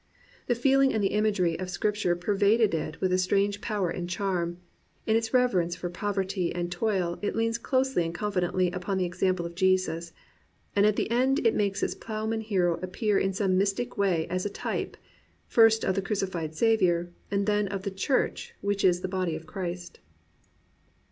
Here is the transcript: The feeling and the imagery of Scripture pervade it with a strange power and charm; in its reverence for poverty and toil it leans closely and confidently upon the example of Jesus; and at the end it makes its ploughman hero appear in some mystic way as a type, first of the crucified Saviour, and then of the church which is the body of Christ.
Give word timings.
The 0.47 0.55
feeling 0.55 0.91
and 0.91 1.03
the 1.03 1.09
imagery 1.13 1.59
of 1.59 1.69
Scripture 1.69 2.15
pervade 2.15 2.59
it 2.59 2.99
with 2.99 3.13
a 3.13 3.19
strange 3.19 3.61
power 3.61 3.91
and 3.91 4.09
charm; 4.09 4.57
in 5.05 5.15
its 5.15 5.31
reverence 5.31 5.75
for 5.75 5.91
poverty 5.91 6.51
and 6.55 6.71
toil 6.71 7.19
it 7.21 7.35
leans 7.35 7.59
closely 7.59 8.03
and 8.03 8.11
confidently 8.11 8.71
upon 8.71 8.97
the 8.97 9.05
example 9.05 9.45
of 9.45 9.53
Jesus; 9.53 10.11
and 10.75 10.87
at 10.87 10.95
the 10.95 11.11
end 11.11 11.45
it 11.45 11.53
makes 11.53 11.83
its 11.83 11.93
ploughman 11.93 12.41
hero 12.41 12.79
appear 12.81 13.19
in 13.19 13.31
some 13.31 13.59
mystic 13.59 13.95
way 13.95 14.25
as 14.27 14.43
a 14.43 14.49
type, 14.49 14.97
first 15.45 15.83
of 15.85 15.93
the 15.93 16.01
crucified 16.01 16.55
Saviour, 16.55 17.11
and 17.29 17.45
then 17.45 17.67
of 17.67 17.83
the 17.83 17.91
church 17.91 18.55
which 18.61 18.83
is 18.83 19.01
the 19.01 19.07
body 19.07 19.35
of 19.35 19.45
Christ. 19.45 19.99